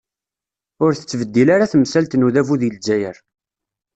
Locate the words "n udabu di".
2.15-2.69